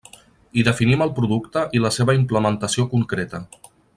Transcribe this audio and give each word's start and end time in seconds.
I 0.61 0.63
definim 0.67 1.03
el 1.07 1.11
producte 1.19 1.67
i 1.79 1.83
la 1.85 1.93
seva 1.99 2.17
implementació 2.21 2.89
concreta. 2.97 3.45